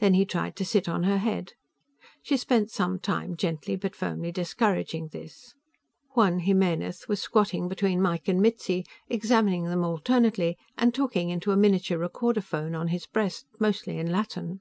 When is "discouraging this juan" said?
4.32-6.40